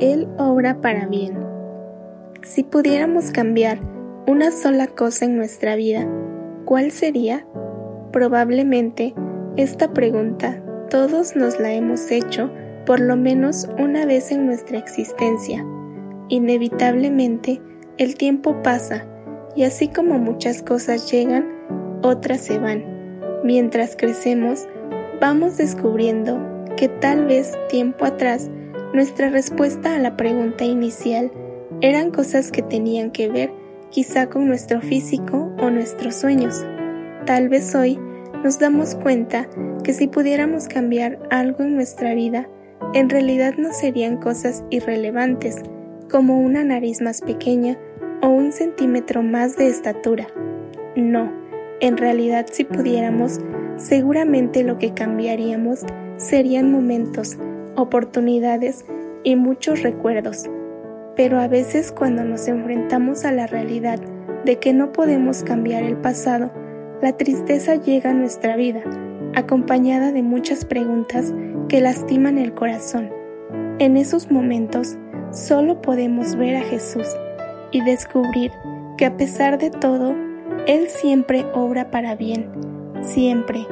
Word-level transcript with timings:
Él 0.00 0.28
obra 0.38 0.80
para 0.80 1.06
bien. 1.06 1.38
Si 2.42 2.62
pudiéramos 2.62 3.30
cambiar 3.30 3.78
una 4.26 4.50
sola 4.50 4.86
cosa 4.86 5.24
en 5.24 5.36
nuestra 5.36 5.76
vida, 5.76 6.06
¿cuál 6.64 6.90
sería? 6.90 7.46
Probablemente 8.12 9.14
esta 9.56 9.92
pregunta 9.92 10.60
todos 10.90 11.36
nos 11.36 11.58
la 11.60 11.72
hemos 11.72 12.10
hecho 12.10 12.50
por 12.86 13.00
lo 13.00 13.16
menos 13.16 13.68
una 13.78 14.04
vez 14.04 14.30
en 14.30 14.46
nuestra 14.46 14.78
existencia. 14.78 15.64
Inevitablemente, 16.28 17.60
el 17.96 18.16
tiempo 18.16 18.62
pasa 18.62 19.06
y 19.56 19.62
así 19.62 19.88
como 19.88 20.18
muchas 20.18 20.62
cosas 20.62 21.10
llegan, 21.10 21.46
otras 22.02 22.40
se 22.40 22.58
van. 22.58 22.84
Mientras 23.44 23.96
crecemos, 23.96 24.66
vamos 25.20 25.56
descubriendo 25.56 26.38
que 26.76 26.88
tal 26.88 27.26
vez 27.26 27.56
tiempo 27.68 28.04
atrás 28.04 28.50
nuestra 28.94 29.28
respuesta 29.28 29.96
a 29.96 29.98
la 29.98 30.16
pregunta 30.16 30.64
inicial 30.64 31.32
eran 31.80 32.12
cosas 32.12 32.52
que 32.52 32.62
tenían 32.62 33.10
que 33.10 33.28
ver 33.28 33.50
quizá 33.90 34.30
con 34.30 34.46
nuestro 34.46 34.80
físico 34.80 35.52
o 35.60 35.68
nuestros 35.68 36.14
sueños. 36.14 36.64
Tal 37.26 37.48
vez 37.48 37.74
hoy 37.74 37.98
nos 38.44 38.60
damos 38.60 38.94
cuenta 38.94 39.48
que 39.82 39.92
si 39.92 40.06
pudiéramos 40.06 40.68
cambiar 40.68 41.18
algo 41.30 41.64
en 41.64 41.74
nuestra 41.74 42.14
vida, 42.14 42.48
en 42.94 43.10
realidad 43.10 43.54
no 43.58 43.72
serían 43.72 44.18
cosas 44.18 44.64
irrelevantes, 44.70 45.56
como 46.08 46.40
una 46.40 46.62
nariz 46.62 47.00
más 47.00 47.20
pequeña 47.20 47.76
o 48.22 48.28
un 48.28 48.52
centímetro 48.52 49.24
más 49.24 49.56
de 49.56 49.66
estatura. 49.66 50.28
No, 50.94 51.32
en 51.80 51.96
realidad 51.96 52.46
si 52.48 52.62
pudiéramos, 52.62 53.40
seguramente 53.76 54.62
lo 54.62 54.78
que 54.78 54.94
cambiaríamos 54.94 55.84
serían 56.16 56.70
momentos, 56.70 57.36
oportunidades 57.76 58.84
y 59.22 59.36
muchos 59.36 59.82
recuerdos. 59.82 60.48
Pero 61.16 61.40
a 61.40 61.48
veces 61.48 61.92
cuando 61.92 62.24
nos 62.24 62.48
enfrentamos 62.48 63.24
a 63.24 63.32
la 63.32 63.46
realidad 63.46 64.00
de 64.44 64.58
que 64.58 64.72
no 64.72 64.92
podemos 64.92 65.42
cambiar 65.42 65.82
el 65.84 65.96
pasado, 65.96 66.50
la 67.02 67.16
tristeza 67.16 67.76
llega 67.76 68.10
a 68.10 68.14
nuestra 68.14 68.56
vida, 68.56 68.82
acompañada 69.34 70.12
de 70.12 70.22
muchas 70.22 70.64
preguntas 70.64 71.32
que 71.68 71.80
lastiman 71.80 72.38
el 72.38 72.54
corazón. 72.54 73.10
En 73.78 73.96
esos 73.96 74.30
momentos 74.30 74.96
solo 75.30 75.80
podemos 75.82 76.36
ver 76.36 76.56
a 76.56 76.62
Jesús 76.62 77.06
y 77.72 77.80
descubrir 77.82 78.52
que 78.96 79.06
a 79.06 79.16
pesar 79.16 79.58
de 79.58 79.70
todo, 79.70 80.14
Él 80.66 80.88
siempre 80.88 81.44
obra 81.54 81.90
para 81.90 82.14
bien, 82.14 82.48
siempre, 83.02 83.66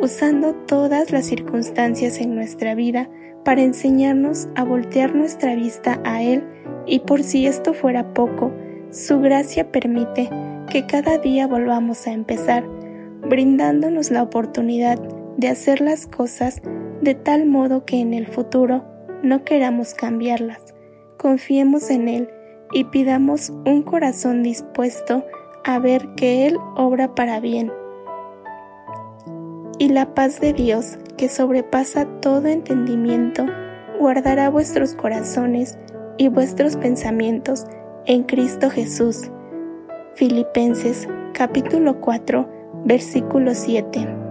usando 0.00 0.54
todas 0.54 1.10
las 1.10 1.26
circunstancias 1.26 2.20
en 2.20 2.34
nuestra 2.34 2.74
vida 2.74 3.08
para 3.44 3.62
enseñarnos 3.62 4.48
a 4.54 4.64
voltear 4.64 5.14
nuestra 5.14 5.54
vista 5.54 6.00
a 6.04 6.22
Él 6.22 6.44
y 6.86 7.00
por 7.00 7.22
si 7.22 7.46
esto 7.46 7.74
fuera 7.74 8.14
poco, 8.14 8.52
su 8.90 9.20
gracia 9.20 9.70
permite 9.70 10.30
que 10.70 10.86
cada 10.86 11.18
día 11.18 11.46
volvamos 11.46 12.06
a 12.06 12.12
empezar, 12.12 12.64
brindándonos 13.28 14.10
la 14.10 14.22
oportunidad 14.22 14.98
de 15.36 15.48
hacer 15.48 15.80
las 15.80 16.06
cosas 16.06 16.60
de 17.02 17.14
tal 17.14 17.46
modo 17.46 17.84
que 17.84 18.00
en 18.00 18.14
el 18.14 18.26
futuro 18.26 18.84
no 19.22 19.44
queramos 19.44 19.94
cambiarlas. 19.94 20.74
Confiemos 21.16 21.90
en 21.90 22.08
Él 22.08 22.28
y 22.72 22.84
pidamos 22.84 23.50
un 23.64 23.82
corazón 23.82 24.42
dispuesto 24.42 25.24
a 25.64 25.78
ver 25.78 26.08
que 26.16 26.46
Él 26.46 26.56
obra 26.76 27.14
para 27.14 27.40
bien. 27.40 27.72
Y 29.78 29.88
la 29.90 30.14
paz 30.14 30.40
de 30.40 30.52
Dios, 30.52 30.98
que 31.16 31.28
sobrepasa 31.28 32.04
todo 32.20 32.48
entendimiento, 32.48 33.46
guardará 33.98 34.50
vuestros 34.50 34.94
corazones 34.94 35.78
y 36.16 36.28
vuestros 36.28 36.76
pensamientos 36.76 37.64
en 38.04 38.24
Cristo 38.24 38.70
Jesús. 38.70 39.30
Filipenses 40.14 41.08
capítulo 41.32 42.00
4 42.00 42.82
versículo 42.84 43.54
7 43.54 44.27